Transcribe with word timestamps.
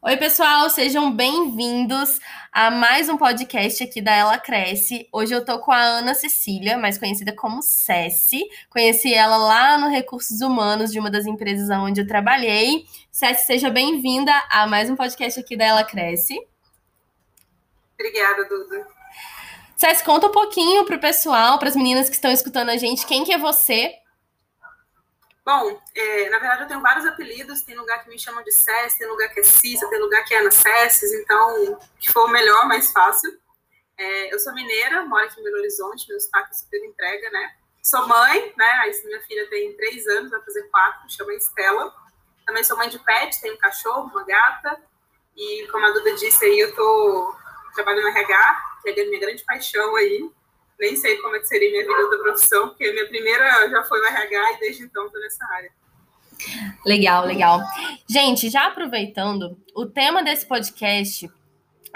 Oi, 0.00 0.16
pessoal, 0.16 0.70
sejam 0.70 1.10
bem-vindos 1.10 2.20
a 2.52 2.70
mais 2.70 3.08
um 3.08 3.16
podcast 3.16 3.82
aqui 3.82 4.00
da 4.00 4.14
Ela 4.14 4.38
Cresce. 4.38 5.08
Hoje 5.12 5.34
eu 5.34 5.44
tô 5.44 5.58
com 5.58 5.72
a 5.72 5.80
Ana 5.80 6.14
Cecília, 6.14 6.78
mais 6.78 6.96
conhecida 6.96 7.34
como 7.34 7.60
Cessi. 7.60 8.44
Conheci 8.70 9.12
ela 9.12 9.36
lá 9.36 9.76
no 9.76 9.88
Recursos 9.88 10.40
Humanos 10.40 10.92
de 10.92 11.00
uma 11.00 11.10
das 11.10 11.26
empresas 11.26 11.68
onde 11.70 12.00
eu 12.00 12.06
trabalhei. 12.06 12.86
Cessi, 13.10 13.44
seja 13.44 13.70
bem-vinda 13.70 14.32
a 14.48 14.68
mais 14.68 14.88
um 14.88 14.94
podcast 14.94 15.40
aqui 15.40 15.56
da 15.56 15.64
Ela 15.64 15.82
Cresce. 15.82 16.38
Obrigada, 17.94 18.44
Duda. 18.44 18.86
Cessi, 19.76 20.04
conta 20.04 20.28
um 20.28 20.32
pouquinho 20.32 20.84
pro 20.84 21.00
pessoal, 21.00 21.58
para 21.58 21.70
as 21.70 21.76
meninas 21.76 22.08
que 22.08 22.14
estão 22.14 22.30
escutando 22.30 22.68
a 22.68 22.76
gente, 22.76 23.04
quem 23.04 23.24
que 23.24 23.32
é 23.32 23.38
você 23.38 23.96
Bom, 25.48 25.80
é, 25.94 26.28
na 26.28 26.38
verdade 26.38 26.64
eu 26.64 26.68
tenho 26.68 26.82
vários 26.82 27.06
apelidos, 27.06 27.62
tem 27.62 27.74
lugar 27.74 28.04
que 28.04 28.10
me 28.10 28.18
chamam 28.18 28.44
de 28.44 28.52
Cess, 28.52 28.98
tem 28.98 29.08
lugar 29.08 29.30
que 29.30 29.40
é 29.40 29.42
Cissa, 29.42 29.88
tem 29.88 29.98
lugar 29.98 30.22
que 30.26 30.34
é 30.34 30.40
Ana 30.40 30.50
Cesses, 30.50 31.10
então, 31.14 31.78
que 31.98 32.12
for 32.12 32.26
o 32.26 32.30
melhor, 32.30 32.68
mais 32.68 32.92
fácil. 32.92 33.32
É, 33.96 34.34
eu 34.34 34.38
sou 34.38 34.52
mineira, 34.52 35.06
moro 35.06 35.24
aqui 35.24 35.40
em 35.40 35.44
Belo 35.44 35.56
Horizonte, 35.56 36.06
meu 36.06 36.20
sotaque 36.20 36.54
super 36.54 36.84
entrega, 36.84 37.30
né? 37.30 37.50
Sou 37.82 38.06
mãe, 38.06 38.52
né? 38.58 38.92
Minha 39.06 39.22
filha 39.22 39.48
tem 39.48 39.74
três 39.74 40.06
anos, 40.08 40.30
vai 40.30 40.42
fazer 40.42 40.64
quatro, 40.64 41.08
chama 41.08 41.32
Estela. 41.32 41.94
Também 42.44 42.62
sou 42.62 42.76
mãe 42.76 42.90
de 42.90 42.98
pet, 42.98 43.40
tenho 43.40 43.54
um 43.54 43.58
cachorro, 43.58 44.10
uma 44.12 44.24
gata. 44.24 44.78
E 45.34 45.66
como 45.72 45.86
a 45.86 45.90
Duda 45.92 46.12
disse 46.12 46.44
aí, 46.44 46.58
eu 46.58 46.74
tô 46.74 47.34
trabalhando 47.74 48.02
no 48.02 48.10
RH, 48.10 48.80
que 48.82 48.90
é 48.90 49.02
a 49.02 49.06
minha 49.06 49.20
grande 49.20 49.42
paixão 49.46 49.96
aí 49.96 50.30
nem 50.78 50.96
sei 50.96 51.16
como 51.18 51.36
é 51.36 51.40
que 51.40 51.46
seria 51.46 51.70
minha 51.70 51.82
vida 51.84 52.10
da 52.10 52.22
profissão, 52.22 52.68
porque 52.68 52.90
minha 52.92 53.06
primeira 53.08 53.68
já 53.68 53.82
foi 53.84 54.00
o 54.00 54.04
RH 54.04 54.52
e 54.52 54.60
desde 54.60 54.84
então 54.84 55.06
estou 55.06 55.20
nessa 55.20 55.44
área. 55.52 55.70
Legal, 56.86 57.24
legal. 57.24 57.60
Gente, 58.08 58.48
já 58.48 58.66
aproveitando, 58.66 59.58
o 59.74 59.86
tema 59.86 60.22
desse 60.22 60.46
podcast 60.46 61.28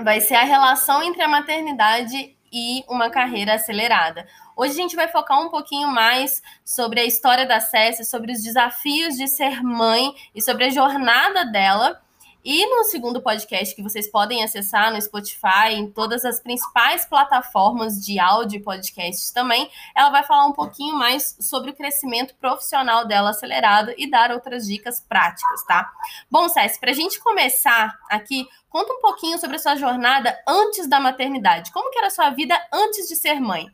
vai 0.00 0.20
ser 0.20 0.34
a 0.34 0.42
relação 0.42 1.02
entre 1.02 1.22
a 1.22 1.28
maternidade 1.28 2.36
e 2.52 2.84
uma 2.88 3.08
carreira 3.08 3.54
acelerada. 3.54 4.26
Hoje 4.56 4.72
a 4.72 4.76
gente 4.76 4.96
vai 4.96 5.08
focar 5.08 5.40
um 5.40 5.48
pouquinho 5.48 5.88
mais 5.88 6.42
sobre 6.64 7.00
a 7.00 7.04
história 7.04 7.46
da 7.46 7.60
Cécia, 7.60 8.04
sobre 8.04 8.32
os 8.32 8.42
desafios 8.42 9.16
de 9.16 9.26
ser 9.28 9.62
mãe 9.62 10.12
e 10.34 10.42
sobre 10.42 10.64
a 10.64 10.70
jornada 10.70 11.44
dela 11.44 12.02
e 12.44 12.66
no 12.66 12.84
segundo 12.84 13.22
podcast, 13.22 13.74
que 13.74 13.82
vocês 13.82 14.10
podem 14.10 14.42
acessar 14.42 14.92
no 14.92 15.00
Spotify, 15.00 15.74
em 15.74 15.90
todas 15.90 16.24
as 16.24 16.40
principais 16.40 17.04
plataformas 17.04 18.04
de 18.04 18.18
áudio 18.18 18.58
e 18.58 18.62
podcast 18.62 19.32
também, 19.32 19.70
ela 19.94 20.10
vai 20.10 20.24
falar 20.24 20.46
um 20.46 20.52
pouquinho 20.52 20.96
mais 20.96 21.36
sobre 21.40 21.70
o 21.70 21.74
crescimento 21.74 22.34
profissional 22.34 23.06
dela 23.06 23.30
acelerado 23.30 23.94
e 23.96 24.10
dar 24.10 24.32
outras 24.32 24.66
dicas 24.66 25.00
práticas, 25.00 25.64
tá? 25.64 25.88
Bom, 26.28 26.48
César, 26.48 26.80
para 26.80 26.90
a 26.90 26.94
gente 26.94 27.20
começar 27.20 27.96
aqui, 28.10 28.48
conta 28.68 28.92
um 28.92 29.00
pouquinho 29.00 29.38
sobre 29.38 29.56
a 29.56 29.60
sua 29.60 29.76
jornada 29.76 30.36
antes 30.46 30.88
da 30.88 30.98
maternidade. 30.98 31.70
Como 31.70 31.90
que 31.90 31.98
era 31.98 32.08
a 32.08 32.10
sua 32.10 32.30
vida 32.30 32.60
antes 32.72 33.06
de 33.06 33.14
ser 33.14 33.40
mãe? 33.40 33.68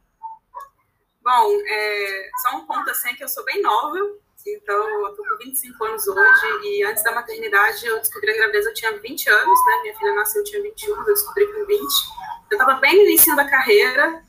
Bom, 1.22 1.50
é, 1.66 2.30
só 2.42 2.56
um 2.56 2.66
ponto 2.66 2.90
assim 2.90 3.14
que 3.14 3.24
eu 3.24 3.28
sou 3.28 3.44
bem 3.44 3.62
nova, 3.62 3.98
então, 4.56 5.06
eu 5.06 5.14
tô 5.14 5.24
com 5.24 5.36
25 5.38 5.84
anos 5.84 6.06
hoje 6.06 6.46
e 6.64 6.84
antes 6.84 7.02
da 7.02 7.12
maternidade 7.12 7.86
eu 7.86 7.98
descobri 7.98 8.30
a 8.30 8.36
gravidez, 8.36 8.66
eu 8.66 8.74
tinha 8.74 8.98
20 8.98 9.30
anos, 9.30 9.66
né? 9.66 9.80
Minha 9.82 9.98
filha 9.98 10.14
nasceu, 10.14 10.40
eu 10.40 10.44
tinha 10.44 10.62
21, 10.62 10.96
eu 10.96 11.04
descobri 11.04 11.46
com 11.52 11.66
20. 11.66 11.84
Eu 12.50 12.58
tava 12.58 12.74
bem 12.74 12.96
no 12.96 13.02
início 13.02 13.34
da 13.36 13.48
carreira, 13.48 14.22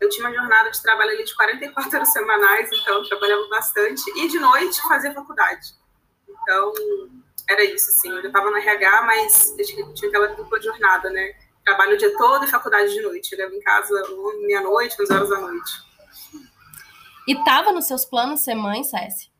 eu 0.00 0.08
tinha 0.08 0.26
uma 0.26 0.34
jornada 0.34 0.70
de 0.70 0.82
trabalho 0.82 1.10
ali 1.10 1.24
de 1.24 1.34
44 1.34 1.96
horas 1.96 2.12
semanais, 2.12 2.70
então 2.72 2.96
eu 2.96 3.08
trabalhava 3.08 3.48
bastante. 3.48 4.02
E 4.16 4.28
de 4.28 4.38
noite 4.38 4.80
fazia 4.82 5.12
faculdade. 5.12 5.74
Então, 6.28 6.72
era 7.48 7.64
isso, 7.64 7.90
assim. 7.90 8.10
Eu 8.10 8.30
tava 8.30 8.50
no 8.50 8.56
RH, 8.56 9.02
mas 9.02 9.54
tinha 9.56 10.08
aquela 10.08 10.28
dupla 10.28 10.60
jornada, 10.60 11.10
né? 11.10 11.34
Trabalho 11.64 11.94
o 11.94 11.96
dia 11.96 12.16
todo 12.16 12.44
e 12.44 12.48
faculdade 12.48 12.92
de 12.92 13.00
noite. 13.00 13.28
Chegava 13.28 13.54
em 13.54 13.60
casa 13.60 13.94
meia-noite, 14.42 15.00
11 15.00 15.12
horas 15.12 15.28
da 15.30 15.40
noite. 15.40 15.72
E 17.26 17.42
tava 17.42 17.72
nos 17.72 17.86
seus 17.86 18.04
planos 18.04 18.40
ser 18.40 18.54
mãe, 18.54 18.84
Cécia? 18.84 19.33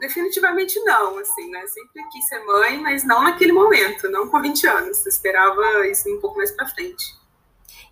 Definitivamente 0.00 0.78
não, 0.80 1.18
assim, 1.18 1.50
né? 1.50 1.66
Sempre 1.66 2.08
quis 2.10 2.26
ser 2.28 2.44
mãe, 2.44 2.78
mas 2.78 3.04
não 3.04 3.22
naquele 3.22 3.52
momento, 3.52 4.08
não 4.10 4.28
com 4.28 4.40
20 4.40 4.66
anos. 4.66 5.04
Eu 5.04 5.10
esperava 5.10 5.86
isso 5.86 6.08
um 6.14 6.20
pouco 6.20 6.36
mais 6.36 6.50
para 6.50 6.66
frente. 6.66 7.04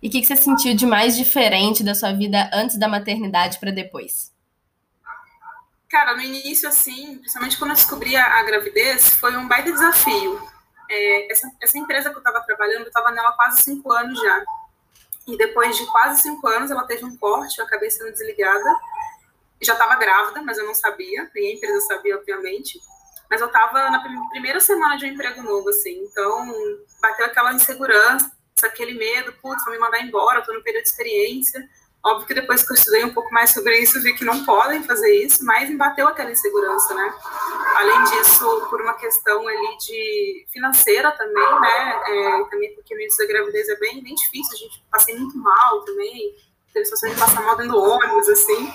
E 0.01 0.07
o 0.07 0.11
que, 0.11 0.21
que, 0.21 0.27
você 0.27 0.35
sentiu 0.35 0.75
de 0.75 0.85
mais 0.85 1.17
diferente 1.17 1.83
da 1.83 1.95
sua 1.95 2.11
vida 2.13 2.49
antes 2.53 2.77
da 2.77 2.87
maternidade 2.87 3.59
para 3.59 3.71
depois? 3.71 4.31
Cara, 5.89 6.15
no 6.15 6.21
início, 6.21 6.67
assim, 6.67 7.17
principalmente 7.17 7.57
quando 7.57 7.71
eu 7.71 7.75
descobri 7.75 8.15
a, 8.15 8.39
a 8.39 8.43
gravidez, 8.43 9.09
foi 9.15 9.35
um 9.35 9.47
baita 9.47 9.71
desafio. 9.71 10.39
É, 10.89 11.31
essa, 11.31 11.49
essa, 11.61 11.77
empresa 11.77 12.09
que 12.09 12.15
eu 12.15 12.19
estava 12.19 12.41
trabalhando, 12.41 12.81
eu 12.81 12.87
estava 12.87 13.11
nela 13.11 13.31
quase 13.33 13.63
cinco 13.63 13.91
anos 13.91 14.19
já. 14.19 14.43
E 15.27 15.37
depois 15.37 15.75
de 15.75 15.85
quase 15.87 16.21
cinco 16.21 16.47
anos, 16.47 16.71
ela 16.71 16.83
teve 16.83 17.03
um 17.03 17.17
corte, 17.17 17.57
eu 17.59 17.65
acabei 17.65 17.89
sendo 17.89 18.11
desligada 18.11 18.75
já 19.61 19.73
estava 19.73 19.95
grávida, 19.95 20.41
mas 20.41 20.57
eu 20.57 20.65
não 20.65 20.73
sabia, 20.73 21.29
nem 21.33 21.51
a 21.51 21.55
empresa 21.55 21.81
sabia, 21.87 22.17
obviamente. 22.17 22.79
Mas 23.29 23.41
eu 23.41 23.47
estava 23.47 23.89
na 23.89 24.01
primeira 24.29 24.59
semana 24.59 24.97
de 24.97 25.05
um 25.05 25.09
emprego 25.09 25.41
novo, 25.41 25.69
assim, 25.69 25.99
então 26.03 26.53
bateu 27.01 27.25
aquela 27.25 27.53
insegurança, 27.53 28.31
aquele 28.63 28.93
medo, 28.93 29.33
putz, 29.41 29.63
vão 29.65 29.73
me 29.73 29.79
mandar 29.79 29.99
embora, 30.01 30.39
estou 30.39 30.55
no 30.55 30.63
período 30.63 30.83
de 30.83 30.89
experiência. 30.89 31.67
Óbvio 32.05 32.27
que 32.27 32.33
depois 32.33 32.63
que 32.63 32.71
eu 32.71 32.75
estudei 32.75 33.03
um 33.03 33.13
pouco 33.13 33.33
mais 33.33 33.51
sobre 33.51 33.77
isso, 33.79 34.01
vi 34.01 34.13
que 34.13 34.23
não 34.23 34.45
podem 34.45 34.81
fazer 34.83 35.13
isso, 35.13 35.43
mas 35.43 35.69
me 35.69 35.75
bateu 35.75 36.07
aquela 36.07 36.31
insegurança, 36.31 36.93
né? 36.93 37.13
Além 37.75 38.03
disso, 38.05 38.67
por 38.69 38.81
uma 38.81 38.93
questão 38.93 39.45
ali 39.45 39.77
de 39.77 40.45
financeira 40.53 41.11
também, 41.11 41.59
né? 41.59 42.01
É, 42.07 42.43
também 42.49 42.73
porque 42.75 42.95
o 42.95 43.01
início 43.01 43.17
da 43.17 43.33
gravidez 43.33 43.67
é 43.67 43.75
bem, 43.77 44.01
bem 44.01 44.15
difícil, 44.15 44.53
a 44.53 44.57
gente 44.57 44.83
passei 44.89 45.17
muito 45.17 45.37
mal 45.37 45.83
também, 45.83 46.33
teve 46.71 46.85
situações 46.85 47.13
de 47.13 47.19
passar 47.19 47.41
mal 47.41 47.57
dentro 47.57 47.73
do 47.73 47.81
ônibus, 47.81 48.29
assim. 48.29 48.71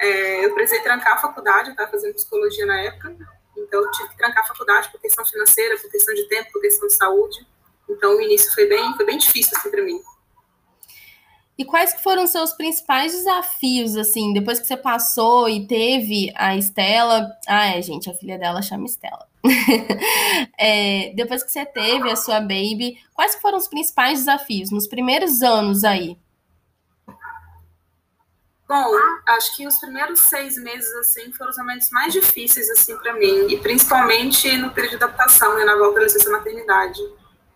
É, 0.00 0.44
eu 0.44 0.54
precisei 0.54 0.82
trancar 0.82 1.14
a 1.14 1.18
faculdade, 1.18 1.68
eu 1.68 1.72
estava 1.72 1.90
fazendo 1.90 2.14
psicologia 2.14 2.64
na 2.66 2.80
época, 2.80 3.16
então 3.56 3.82
eu 3.82 3.90
tive 3.90 4.08
que 4.10 4.16
trancar 4.16 4.44
a 4.44 4.46
faculdade 4.46 4.90
por 4.90 5.00
questão 5.00 5.24
financeira, 5.26 5.76
por 5.78 5.90
questão 5.90 6.14
de 6.14 6.24
tempo, 6.28 6.52
por 6.52 6.60
questão 6.60 6.86
de 6.86 6.94
saúde. 6.94 7.46
Então 7.88 8.16
o 8.16 8.20
início 8.20 8.52
foi 8.54 8.66
bem, 8.66 8.94
foi 8.94 9.06
bem 9.06 9.18
difícil 9.18 9.52
assim 9.56 9.70
para 9.70 9.82
mim. 9.82 10.00
E 11.58 11.64
quais 11.64 11.92
foram 12.02 12.22
os 12.22 12.30
seus 12.30 12.52
principais 12.52 13.10
desafios, 13.10 13.96
assim, 13.96 14.32
depois 14.32 14.60
que 14.60 14.66
você 14.66 14.76
passou 14.76 15.48
e 15.48 15.66
teve 15.66 16.32
a 16.36 16.56
Estela? 16.56 17.28
Ah, 17.48 17.76
é, 17.76 17.82
gente, 17.82 18.08
a 18.08 18.14
filha 18.14 18.38
dela 18.38 18.62
chama 18.62 18.86
Estela. 18.86 19.26
é, 20.56 21.12
depois 21.16 21.42
que 21.42 21.50
você 21.50 21.66
teve 21.66 22.08
a 22.08 22.14
sua 22.14 22.40
baby, 22.40 22.98
quais 23.12 23.34
foram 23.36 23.58
os 23.58 23.66
principais 23.66 24.20
desafios 24.20 24.70
nos 24.70 24.86
primeiros 24.86 25.42
anos 25.42 25.82
aí? 25.82 26.16
Bom, 28.68 28.94
acho 29.28 29.56
que 29.56 29.66
os 29.66 29.78
primeiros 29.78 30.20
seis 30.20 30.58
meses 30.58 30.92
assim 30.96 31.32
foram 31.32 31.50
os 31.50 31.56
momentos 31.56 31.88
mais 31.90 32.12
difíceis 32.12 32.68
assim 32.68 32.94
para 32.98 33.14
mim 33.14 33.46
e 33.48 33.58
principalmente 33.58 34.54
no 34.58 34.70
período 34.70 34.98
de 34.98 35.04
adaptação, 35.04 35.56
né, 35.56 35.64
na 35.64 35.74
volta 35.74 35.94
da 35.94 36.02
licença 36.02 36.28
maternidade. 36.28 37.00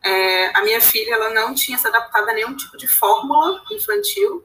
É, 0.02 0.56
a 0.56 0.62
minha 0.62 0.80
filha 0.80 1.14
ela 1.14 1.28
não 1.34 1.54
tinha 1.54 1.76
se 1.76 1.86
adaptado 1.86 2.30
a 2.30 2.32
nenhum 2.32 2.56
tipo 2.56 2.78
de 2.78 2.88
fórmula 2.88 3.62
infantil 3.70 4.42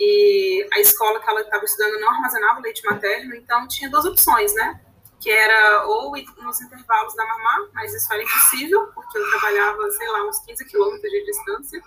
e 0.00 0.66
a 0.72 0.80
escola 0.80 1.20
que 1.20 1.28
ela 1.28 1.42
estava 1.42 1.66
estudando 1.66 2.00
não 2.00 2.10
armazenava 2.10 2.60
leite 2.60 2.82
materno, 2.86 3.36
então 3.36 3.68
tinha 3.68 3.90
duas 3.90 4.06
opções, 4.06 4.54
né? 4.54 4.80
Que 5.20 5.30
era 5.30 5.84
ou 5.86 6.16
nos 6.38 6.60
intervalos 6.62 7.14
da 7.14 7.26
mamá, 7.26 7.68
mas 7.74 7.92
isso 7.94 8.10
era 8.10 8.22
impossível 8.22 8.86
porque 8.94 9.18
eu 9.18 9.30
trabalhava, 9.32 9.90
sei 9.90 10.08
lá, 10.08 10.26
uns 10.26 10.38
15 10.46 10.64
quilômetros 10.64 11.12
de 11.12 11.24
distância 11.26 11.82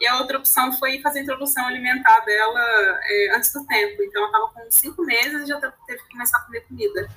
e 0.00 0.06
a 0.06 0.18
outra 0.18 0.38
opção 0.38 0.72
foi 0.72 1.00
fazer 1.00 1.20
a 1.20 1.22
introdução 1.22 1.66
alimentar 1.66 2.20
dela 2.20 2.60
é, 3.04 3.36
antes 3.36 3.52
do 3.52 3.64
tempo. 3.66 4.02
Então, 4.02 4.22
ela 4.22 4.26
estava 4.26 4.48
com 4.52 4.70
cinco 4.70 5.02
meses 5.04 5.42
e 5.42 5.46
já 5.46 5.60
teve 5.86 6.02
que 6.02 6.08
começar 6.10 6.38
a 6.38 6.40
comer 6.40 6.62
comida. 6.62 7.08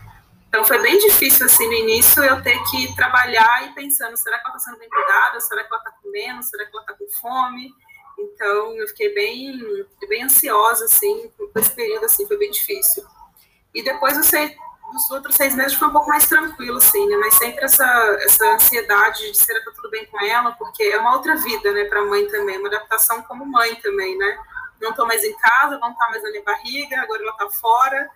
Então, 0.47 0.63
foi 0.63 0.81
bem 0.81 0.97
difícil, 0.99 1.45
assim, 1.45 1.65
no 1.67 1.73
início, 1.73 2.23
eu 2.23 2.41
ter 2.41 2.57
que 2.69 2.95
trabalhar 2.95 3.67
e 3.67 3.73
pensando, 3.73 4.15
será 4.15 4.39
que 4.39 4.47
ela 4.47 4.55
está 4.55 4.69
sendo 4.69 4.79
bem 4.79 4.89
cuidada? 4.89 5.39
Será 5.41 5.63
que 5.63 5.73
ela 5.73 5.83
está 5.83 5.91
comendo? 6.01 6.43
Será 6.43 6.65
que 6.65 6.71
ela 6.71 6.81
está 6.81 6.93
com 6.93 7.09
fome? 7.19 7.73
Então, 8.17 8.77
eu 8.77 8.87
fiquei 8.87 9.13
bem, 9.13 9.59
bem 10.07 10.23
ansiosa, 10.23 10.85
assim, 10.85 11.29
por 11.37 11.51
esse 11.55 11.71
período, 11.71 12.05
assim, 12.05 12.25
foi 12.25 12.37
bem 12.37 12.51
difícil. 12.51 13.03
E 13.73 13.83
depois, 13.83 14.15
eu 14.15 14.23
nos 14.95 15.11
outros 15.11 15.35
seis 15.35 15.53
meses 15.53 15.73
foi 15.73 15.89
um 15.89 15.91
pouco 15.91 16.07
mais 16.07 16.25
tranquilo, 16.25 16.77
assim, 16.77 17.05
né? 17.07 17.17
Mas 17.17 17.33
sempre 17.33 17.65
essa, 17.65 17.85
essa 18.21 18.45
ansiedade 18.53 19.29
de 19.29 19.37
será 19.37 19.59
que 19.59 19.65
tá 19.65 19.71
tudo 19.75 19.89
bem 19.89 20.05
com 20.05 20.19
ela, 20.21 20.53
porque 20.53 20.83
é 20.83 20.97
uma 20.97 21.15
outra 21.15 21.35
vida, 21.35 21.71
né, 21.73 21.83
para 21.83 21.99
a 21.99 22.05
mãe 22.05 22.25
também, 22.27 22.57
uma 22.57 22.69
adaptação 22.69 23.21
como 23.23 23.45
mãe 23.45 23.75
também, 23.75 24.17
né? 24.17 24.39
Não 24.81 24.91
estou 24.91 25.05
mais 25.05 25.23
em 25.23 25.35
casa, 25.37 25.77
não 25.79 25.91
está 25.91 26.09
mais 26.09 26.23
na 26.23 26.29
minha 26.29 26.43
barriga, 26.43 27.01
agora 27.01 27.21
ela 27.21 27.31
está 27.31 27.49
fora, 27.49 28.09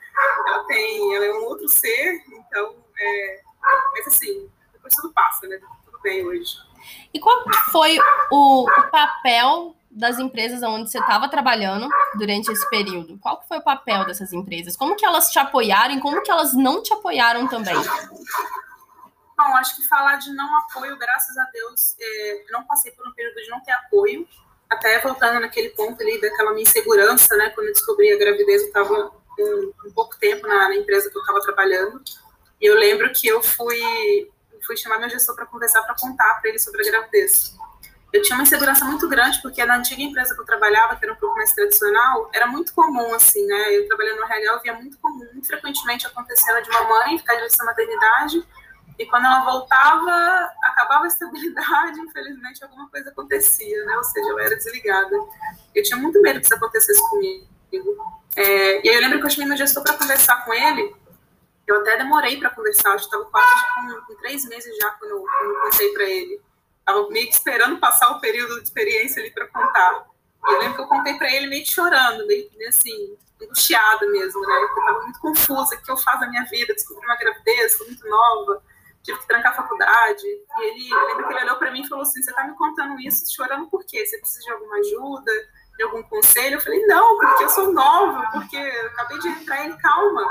ela 0.47 0.63
tem, 0.65 1.15
ela 1.15 1.25
é 1.25 1.33
um 1.33 1.43
outro 1.43 1.67
ser, 1.67 2.23
então, 2.31 2.75
é, 2.97 3.41
mas 3.91 4.07
assim, 4.07 4.49
depois 4.71 4.93
tudo 4.95 5.13
passa, 5.13 5.47
né? 5.47 5.59
Tudo 5.85 5.99
bem 6.01 6.25
hoje. 6.25 6.55
E 7.13 7.19
qual 7.19 7.43
foi 7.71 7.97
o, 8.31 8.63
o 8.63 8.89
papel 8.89 9.75
das 9.99 10.17
empresas 10.17 10.63
onde 10.63 10.89
você 10.89 10.97
estava 10.97 11.27
trabalhando 11.27 11.89
durante 12.17 12.49
esse 12.49 12.67
período? 12.69 13.19
Qual 13.19 13.37
que 13.37 13.47
foi 13.49 13.57
o 13.57 13.63
papel 13.63 14.05
dessas 14.05 14.31
empresas? 14.31 14.77
Como 14.77 14.95
que 14.95 15.05
elas 15.05 15.29
te 15.29 15.37
apoiaram 15.37 15.95
e 15.95 15.99
como 15.99 16.23
que 16.23 16.31
elas 16.31 16.53
não 16.53 16.81
te 16.81 16.93
apoiaram 16.93 17.47
também? 17.47 17.75
Bom, 17.75 19.57
acho 19.57 19.75
que 19.75 19.87
falar 19.87 20.15
de 20.15 20.31
não 20.33 20.49
apoio, 20.59 20.97
graças 20.97 21.37
a 21.37 21.43
Deus, 21.51 21.95
é, 21.99 22.45
não 22.49 22.63
passei 22.63 22.91
por 22.93 23.05
um 23.05 23.11
período 23.11 23.35
de 23.35 23.49
não 23.49 23.59
ter 23.61 23.73
apoio. 23.73 24.25
Até 24.69 24.99
voltando 24.99 25.41
naquele 25.41 25.69
ponto 25.69 26.01
ali 26.01 26.21
daquela 26.21 26.51
minha 26.51 26.63
insegurança, 26.63 27.35
né? 27.35 27.49
Quando 27.49 27.67
eu 27.67 27.73
descobri 27.73 28.11
a 28.13 28.17
gravidez, 28.17 28.61
eu 28.61 28.67
estava 28.67 28.93
um, 28.93 29.73
um, 29.85 29.91
pouco 29.91 30.17
tempo 30.17 30.47
na, 30.47 30.69
na 30.69 30.75
empresa 30.75 31.09
que 31.09 31.17
eu 31.17 31.21
estava 31.21 31.41
trabalhando. 31.41 32.01
E 32.61 32.65
eu 32.65 32.75
lembro 32.75 33.11
que 33.11 33.27
eu 33.27 33.41
fui, 33.41 34.29
fui 34.65 34.77
chamar 34.77 34.99
meu 34.99 35.09
gestor 35.09 35.35
para 35.35 35.45
conversar, 35.45 35.81
para 35.83 35.95
contar 35.95 36.39
para 36.39 36.49
ele 36.49 36.59
sobre 36.59 36.87
a 36.87 36.91
gravidez. 36.91 37.57
Eu 38.11 38.21
tinha 38.23 38.35
uma 38.35 38.43
insegurança 38.43 38.83
muito 38.85 39.07
grande, 39.07 39.39
porque 39.41 39.63
na 39.65 39.77
antiga 39.77 40.01
empresa 40.01 40.33
que 40.33 40.41
eu 40.41 40.45
trabalhava, 40.45 40.95
que 40.95 41.05
era 41.05 41.13
um 41.13 41.17
pouco 41.17 41.35
mais 41.35 41.53
tradicional, 41.53 42.29
era 42.33 42.47
muito 42.47 42.73
comum, 42.73 43.13
assim, 43.13 43.45
né? 43.45 43.77
Eu 43.77 43.87
trabalhando 43.87 44.17
no 44.17 44.23
RH, 44.23 44.51
eu 44.51 44.59
via 44.61 44.73
muito 44.73 44.97
comum, 44.97 45.27
muito 45.31 45.47
frequentemente 45.47 46.07
acontecendo 46.07 46.63
de 46.63 46.69
uma 46.69 46.83
mãe 46.83 47.17
ficar 47.19 47.35
de 47.35 47.43
licença 47.43 47.63
maternidade, 47.65 48.43
e 48.97 49.05
quando 49.05 49.25
ela 49.25 49.45
voltava, 49.45 50.51
acabava 50.63 51.05
a 51.05 51.07
estabilidade, 51.07 51.99
infelizmente 52.01 52.63
alguma 52.63 52.89
coisa 52.89 53.09
acontecia, 53.09 53.85
né? 53.85 53.95
Ou 53.95 54.03
seja, 54.03 54.27
eu 54.27 54.39
era 54.39 54.55
desligada. 54.55 55.15
Eu 55.73 55.83
tinha 55.83 55.97
muito 55.97 56.21
medo 56.21 56.39
que 56.39 56.45
isso 56.45 56.55
acontecesse 56.55 57.01
comigo. 57.09 57.47
É, 58.35 58.85
e 58.85 58.89
aí 58.89 58.95
eu 58.95 59.01
lembro 59.01 59.19
que 59.19 59.25
eu 59.25 59.29
chamei 59.29 59.47
meu 59.47 59.57
gestor 59.57 59.83
para 59.83 59.97
conversar 59.97 60.43
com 60.43 60.53
ele, 60.53 60.95
eu 61.65 61.81
até 61.81 61.97
demorei 61.97 62.37
para 62.37 62.49
conversar, 62.49 62.93
acho 62.93 63.09
que 63.09 63.15
estava 63.15 63.29
quase 63.29 63.65
com, 63.75 64.05
com, 64.07 64.19
três 64.21 64.43
meses 64.45 64.75
já 64.77 64.89
quando, 64.91 65.23
quando 65.23 65.55
eu 65.55 65.61
contei 65.61 65.93
para 65.93 66.03
ele. 66.03 66.41
Estava 66.89 67.07
meio 67.09 67.27
que 67.27 67.33
esperando 67.33 67.79
passar 67.79 68.09
o 68.09 68.19
período 68.19 68.55
de 68.55 68.63
experiência 68.63 69.21
ali 69.21 69.31
para 69.31 69.47
contar. 69.47 70.07
E 70.47 70.51
eu 70.51 70.59
lembro 70.59 70.75
que 70.75 70.81
eu 70.81 70.87
contei 70.87 71.13
para 71.15 71.31
ele 71.31 71.45
meio 71.45 71.63
que 71.63 71.71
chorando, 71.71 72.25
meio, 72.25 72.49
meio 72.57 72.69
assim, 72.69 73.15
angustiada 73.43 74.07
mesmo, 74.07 74.41
né? 74.41 74.55
Eu 74.55 74.67
estava 74.67 75.03
muito 75.03 75.19
confusa, 75.19 75.75
o 75.75 75.81
que 75.83 75.91
eu 75.91 75.97
faço 75.97 76.21
na 76.21 76.29
minha 76.29 76.45
vida? 76.45 76.73
Descobri 76.73 77.05
uma 77.05 77.15
gravidez, 77.15 77.77
sou 77.77 77.85
muito 77.85 78.07
nova, 78.09 78.63
tive 79.03 79.19
que 79.19 79.27
trancar 79.27 79.51
a 79.51 79.55
faculdade. 79.55 80.25
E 80.25 80.63
ele, 80.63 80.91
eu 80.91 81.07
lembro 81.07 81.27
que 81.27 81.33
ele 81.33 81.43
olhou 81.43 81.57
para 81.57 81.71
mim 81.71 81.81
e 81.81 81.87
falou 81.87 82.01
assim: 82.01 82.23
Você 82.23 82.31
está 82.31 82.43
me 82.47 82.55
contando 82.55 82.99
isso 82.99 83.31
chorando 83.35 83.67
por 83.67 83.85
quê? 83.85 84.03
Você 84.03 84.17
precisa 84.17 84.41
de 84.41 84.51
alguma 84.51 84.77
ajuda, 84.77 85.31
de 85.77 85.83
algum 85.83 86.01
conselho? 86.03 86.55
Eu 86.55 86.61
falei: 86.61 86.83
Não, 86.87 87.19
porque 87.19 87.43
eu 87.43 87.49
sou 87.49 87.71
nova, 87.71 88.31
porque 88.31 88.57
eu 88.57 88.87
acabei 88.87 89.19
de 89.19 89.27
entrar. 89.27 89.63
Ele, 89.63 89.77
calma, 89.77 90.27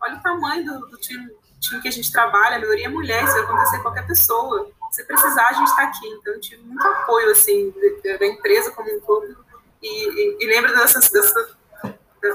olha 0.00 0.16
o 0.16 0.22
tamanho 0.22 0.64
do, 0.64 0.86
do 0.88 0.96
time, 0.96 1.30
time, 1.60 1.82
que 1.82 1.88
a 1.88 1.92
gente 1.92 2.10
trabalha, 2.10 2.56
a 2.56 2.60
maioria 2.60 2.86
é 2.86 2.88
mulher, 2.88 3.24
isso 3.24 3.34
vai 3.34 3.42
acontecer 3.42 3.76
com 3.76 3.82
qualquer 3.82 4.06
pessoa. 4.06 4.72
Se 4.90 5.04
precisar, 5.04 5.48
a 5.48 5.52
gente 5.52 5.68
está 5.68 5.82
aqui. 5.84 6.06
Então, 6.08 6.34
eu 6.34 6.40
tive 6.40 6.62
muito 6.62 6.86
apoio, 6.86 7.30
assim, 7.30 7.72
da 8.18 8.26
empresa 8.26 8.70
como 8.72 8.94
um 8.94 9.00
todo. 9.00 9.36
E, 9.82 9.88
e, 9.88 10.36
e 10.40 10.46
lembro 10.46 10.74
dessas, 10.76 11.10
dessas, 11.10 11.56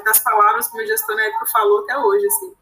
das 0.05 0.19
palavras 0.19 0.67
que 0.67 0.73
o 0.75 0.77
meu 0.77 0.87
gestor 0.87 1.15
na 1.15 1.23
época 1.23 1.45
falou 1.47 1.83
até 1.83 1.97
hoje, 1.97 2.25
assim. 2.27 2.53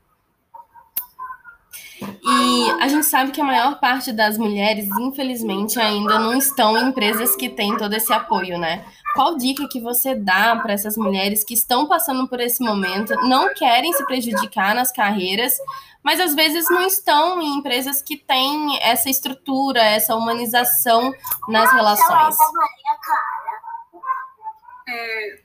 E 2.24 2.72
a 2.80 2.88
gente 2.88 3.06
sabe 3.06 3.32
que 3.32 3.42
a 3.42 3.44
maior 3.44 3.80
parte 3.80 4.12
das 4.12 4.38
mulheres, 4.38 4.88
infelizmente, 5.00 5.80
ainda 5.80 6.18
não 6.18 6.36
estão 6.36 6.78
em 6.78 6.90
empresas 6.90 7.36
que 7.36 7.50
têm 7.50 7.78
todo 7.78 7.94
esse 7.94 8.12
apoio, 8.12 8.58
né? 8.58 8.86
Qual 9.14 9.36
dica 9.36 9.68
que 9.68 9.82
você 9.82 10.16
dá 10.16 10.56
para 10.56 10.74
essas 10.74 10.96
mulheres 10.96 11.44
que 11.44 11.54
estão 11.54 11.88
passando 11.88 12.28
por 12.28 12.40
esse 12.40 12.64
momento, 12.64 13.14
não 13.28 13.54
querem 13.54 13.92
se 13.94 14.06
prejudicar 14.06 14.74
nas 14.74 14.92
carreiras, 14.92 15.58
mas 16.04 16.20
às 16.20 16.34
vezes 16.34 16.70
não 16.70 16.82
estão 16.82 17.42
em 17.42 17.58
empresas 17.58 18.02
que 18.02 18.18
têm 18.18 18.80
essa 18.82 19.10
estrutura, 19.10 19.82
essa 19.82 20.16
humanização 20.16 21.14
nas 21.48 21.72
relações? 21.72 22.36
É, 24.88 25.40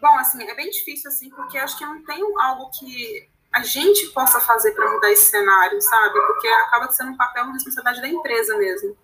bom, 0.00 0.16
assim, 0.18 0.42
é 0.42 0.54
bem 0.54 0.70
difícil, 0.70 1.10
assim, 1.10 1.30
porque 1.30 1.58
acho 1.58 1.76
que 1.76 1.84
não 1.84 2.04
tem 2.04 2.22
algo 2.40 2.70
que 2.78 3.28
a 3.52 3.62
gente 3.62 4.06
possa 4.08 4.40
fazer 4.40 4.72
para 4.72 4.90
mudar 4.92 5.12
esse 5.12 5.30
cenário, 5.30 5.80
sabe? 5.80 6.20
Porque 6.26 6.48
acaba 6.48 6.90
sendo 6.90 7.12
um 7.12 7.16
papel, 7.16 7.44
uma 7.44 7.52
responsabilidade 7.52 8.00
da 8.00 8.08
empresa 8.08 8.56
mesmo. 8.58 8.96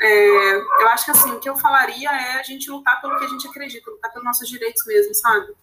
É, 0.00 0.56
eu 0.56 0.88
acho 0.88 1.04
que 1.04 1.10
assim, 1.10 1.30
o 1.32 1.40
que 1.40 1.48
eu 1.48 1.56
falaria 1.58 2.08
é 2.08 2.40
a 2.40 2.42
gente 2.42 2.70
lutar 2.70 3.00
pelo 3.02 3.18
que 3.18 3.24
a 3.26 3.28
gente 3.28 3.46
acredita, 3.46 3.90
lutar 3.90 4.10
pelos 4.10 4.24
nossos 4.24 4.48
direitos 4.48 4.84
mesmo, 4.86 5.14
sabe? 5.14 5.54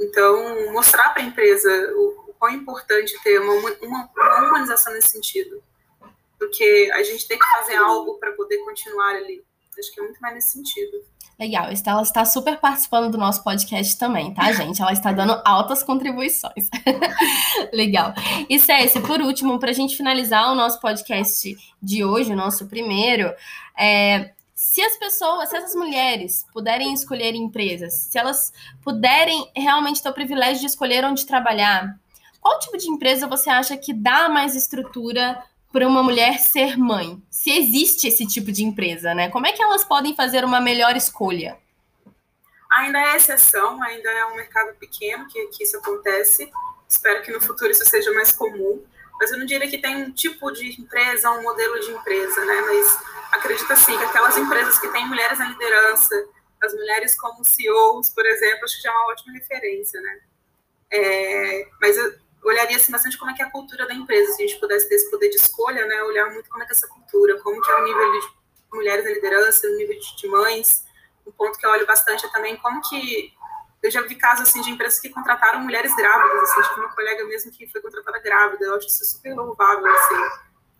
Então, 0.00 0.72
mostrar 0.72 1.10
para 1.10 1.22
a 1.22 1.26
empresa 1.26 1.70
o, 1.94 2.30
o 2.30 2.34
quão 2.38 2.50
importante 2.52 3.14
ter 3.22 3.38
uma, 3.38 3.52
uma, 3.54 4.10
uma, 4.16 4.48
humanização 4.48 4.92
nesse 4.94 5.10
sentido. 5.10 5.62
Porque 6.38 6.90
a 6.94 7.02
gente 7.02 7.28
tem 7.28 7.38
que 7.38 7.46
fazer 7.46 7.76
algo 7.76 8.18
para 8.18 8.32
poder 8.32 8.58
continuar 8.64 9.14
ali. 9.14 9.44
Acho 9.78 9.92
que 9.92 10.00
é 10.00 10.02
muito 10.02 10.20
mais 10.20 10.34
nesse 10.34 10.52
sentido. 10.52 11.12
Legal, 11.38 11.64
ela 11.86 12.02
está 12.02 12.24
super 12.24 12.58
participando 12.60 13.10
do 13.10 13.18
nosso 13.18 13.42
podcast 13.42 13.98
também, 13.98 14.32
tá, 14.32 14.52
gente? 14.52 14.80
Ela 14.80 14.92
está 14.92 15.12
dando 15.12 15.40
altas 15.44 15.82
contribuições. 15.82 16.68
Legal. 17.72 18.14
E 18.48 18.60
Cécia, 18.60 19.00
por 19.00 19.20
último, 19.20 19.58
para 19.58 19.70
a 19.70 19.74
gente 19.74 19.96
finalizar 19.96 20.52
o 20.52 20.54
nosso 20.54 20.78
podcast 20.78 21.56
de 21.82 22.04
hoje, 22.04 22.32
o 22.32 22.36
nosso 22.36 22.66
primeiro, 22.68 23.34
é, 23.76 24.32
se 24.54 24.80
as 24.82 24.96
pessoas, 24.96 25.48
se 25.48 25.56
essas 25.56 25.74
mulheres 25.74 26.46
puderem 26.52 26.92
escolher 26.92 27.34
empresas, 27.34 27.94
se 27.94 28.16
elas 28.16 28.52
puderem 28.80 29.50
realmente 29.56 30.00
ter 30.00 30.10
o 30.10 30.14
privilégio 30.14 30.60
de 30.60 30.66
escolher 30.66 31.04
onde 31.04 31.26
trabalhar, 31.26 31.98
qual 32.40 32.58
tipo 32.60 32.78
de 32.78 32.88
empresa 32.88 33.26
você 33.26 33.50
acha 33.50 33.76
que 33.76 33.92
dá 33.92 34.28
mais 34.28 34.54
estrutura 34.54 35.42
para 35.72 35.88
uma 35.88 36.02
mulher 36.02 36.38
ser 36.38 36.76
mãe? 36.76 37.20
Se 37.30 37.50
existe 37.50 38.06
esse 38.06 38.26
tipo 38.26 38.52
de 38.52 38.62
empresa, 38.62 39.14
né? 39.14 39.30
Como 39.30 39.46
é 39.46 39.52
que 39.52 39.62
elas 39.62 39.82
podem 39.82 40.14
fazer 40.14 40.44
uma 40.44 40.60
melhor 40.60 40.94
escolha? 40.96 41.58
Ainda 42.70 42.98
é 42.98 43.16
exceção, 43.16 43.82
ainda 43.82 44.08
é 44.08 44.26
um 44.26 44.36
mercado 44.36 44.74
pequeno 44.76 45.26
que, 45.26 45.46
que 45.48 45.64
isso 45.64 45.76
acontece. 45.78 46.50
Espero 46.88 47.22
que 47.22 47.32
no 47.32 47.40
futuro 47.40 47.70
isso 47.70 47.84
seja 47.84 48.12
mais 48.12 48.32
comum. 48.32 48.82
Mas 49.18 49.30
eu 49.30 49.38
não 49.38 49.46
diria 49.46 49.68
que 49.68 49.78
tem 49.78 49.96
um 49.96 50.12
tipo 50.12 50.50
de 50.50 50.80
empresa, 50.80 51.30
um 51.30 51.42
modelo 51.42 51.80
de 51.80 51.90
empresa, 51.90 52.44
né? 52.44 52.60
Mas 52.62 52.98
acredito 53.32 53.72
assim 53.72 53.96
que 53.96 54.04
aquelas 54.04 54.36
empresas 54.36 54.78
que 54.78 54.88
têm 54.88 55.06
mulheres 55.06 55.38
na 55.38 55.48
liderança, 55.48 56.28
as 56.62 56.72
mulheres 56.74 57.18
como 57.18 57.44
CEOs, 57.44 58.08
por 58.10 58.26
exemplo, 58.26 58.64
acho 58.64 58.76
que 58.76 58.82
já 58.82 58.90
é 58.90 58.92
uma 58.92 59.10
ótima 59.10 59.32
referência, 59.32 60.00
né? 60.00 60.20
É, 60.90 61.68
mas 61.80 61.96
eu, 61.96 62.14
olharia 62.44 62.76
assim, 62.76 62.92
bastante 62.92 63.16
como 63.16 63.30
é 63.30 63.34
que 63.34 63.42
é 63.42 63.46
a 63.46 63.50
cultura 63.50 63.86
da 63.86 63.94
empresa, 63.94 64.32
se 64.32 64.42
a 64.42 64.46
gente 64.46 64.60
pudesse 64.60 64.88
ter 64.88 64.96
esse 64.96 65.10
poder 65.10 65.28
de 65.28 65.36
muito 66.30 66.48
como 66.48 66.62
é 66.62 66.66
que 66.66 66.72
é 66.72 66.76
essa 66.76 66.88
cultura, 66.88 67.40
como 67.40 67.60
que 67.60 67.70
é 67.70 67.76
o 67.76 67.84
nível 67.84 68.12
de 68.12 68.28
mulheres 68.72 69.04
na 69.04 69.10
liderança, 69.10 69.66
o 69.66 69.76
nível 69.76 69.98
de 69.98 70.28
mães, 70.28 70.84
um 71.26 71.32
ponto 71.32 71.58
que 71.58 71.66
eu 71.66 71.70
olho 71.70 71.86
bastante 71.86 72.26
é 72.26 72.28
também 72.30 72.56
como 72.56 72.80
que 72.82 73.32
eu 73.82 73.90
já 73.90 74.00
vi 74.02 74.14
casos 74.14 74.48
assim 74.48 74.62
de 74.62 74.70
empresas 74.70 75.00
que 75.00 75.08
contrataram 75.08 75.60
mulheres 75.60 75.94
grávidas, 75.94 76.50
assim, 76.50 76.68
tive 76.68 76.80
uma 76.80 76.94
colega 76.94 77.24
mesmo 77.24 77.50
que 77.50 77.66
foi 77.66 77.80
contratada 77.80 78.20
grávida, 78.20 78.64
eu 78.64 78.76
acho 78.76 78.86
isso 78.86 79.04
super 79.04 79.34
louvável, 79.34 79.86
assim, 79.86 80.14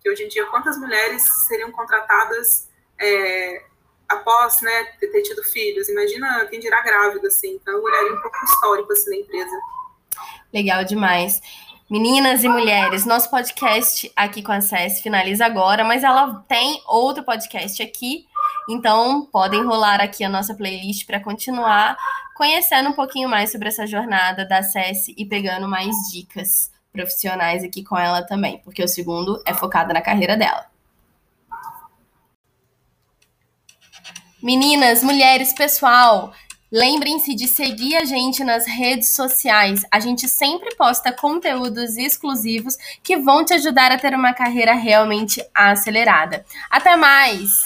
que 0.01 0.09
hoje 0.09 0.23
em 0.23 0.27
dia 0.29 0.45
quantas 0.45 0.77
mulheres 0.77 1.23
seriam 1.47 1.71
contratadas 1.71 2.69
é, 2.99 3.65
após, 4.07 4.61
né, 4.61 4.85
ter, 4.99 5.21
tido 5.21 5.43
filhos, 5.43 5.89
imagina 5.89 6.45
quem 6.45 6.59
dirá 6.59 6.81
grávida, 6.81 7.27
assim, 7.27 7.55
então 7.55 7.73
eu 7.73 7.83
olharia 7.83 8.13
um 8.13 8.21
pouco 8.21 8.37
histórico, 8.45 8.93
assim, 8.93 9.09
da 9.09 9.17
empresa. 9.17 9.59
Legal 10.53 10.85
demais. 10.85 11.41
Meninas 11.93 12.43
e 12.43 12.49
mulheres, 12.49 13.05
nosso 13.05 13.29
podcast 13.29 14.11
aqui 14.15 14.41
com 14.41 14.51
a 14.51 14.59
Cess 14.61 14.99
finaliza 14.99 15.45
agora, 15.45 15.83
mas 15.83 16.03
ela 16.03 16.43
tem 16.47 16.81
outro 16.87 17.23
podcast 17.23 17.83
aqui, 17.83 18.25
então 18.67 19.27
podem 19.31 19.63
rolar 19.63 20.01
aqui 20.01 20.23
a 20.23 20.29
nossa 20.29 20.55
playlist 20.55 21.05
para 21.05 21.19
continuar 21.19 21.95
conhecendo 22.35 22.89
um 22.89 22.93
pouquinho 22.93 23.29
mais 23.29 23.51
sobre 23.51 23.67
essa 23.67 23.85
jornada 23.85 24.43
da 24.43 24.63
Cess 24.63 25.09
e 25.15 25.23
pegando 25.23 25.67
mais 25.67 25.95
dicas 26.11 26.71
profissionais 26.91 27.63
aqui 27.63 27.83
com 27.83 27.95
ela 27.95 28.25
também, 28.25 28.57
porque 28.63 28.83
o 28.83 28.87
segundo 28.87 29.39
é 29.45 29.53
focado 29.53 29.93
na 29.93 30.01
carreira 30.01 30.35
dela. 30.35 30.65
Meninas, 34.41 35.03
mulheres, 35.03 35.53
pessoal, 35.53 36.33
Lembrem-se 36.75 37.35
de 37.35 37.47
seguir 37.47 37.95
a 37.97 38.03
gente 38.03 38.43
nas 38.43 38.65
redes 38.65 39.09
sociais. 39.09 39.85
A 39.91 39.99
gente 39.99 40.27
sempre 40.27 40.73
posta 40.73 41.11
conteúdos 41.11 41.97
exclusivos 41.97 42.75
que 43.03 43.15
vão 43.15 43.45
te 43.45 43.53
ajudar 43.53 43.91
a 43.91 43.99
ter 43.99 44.15
uma 44.15 44.33
carreira 44.33 44.73
realmente 44.73 45.39
acelerada. 45.53 46.43
Até 46.71 46.95
mais! 46.95 47.61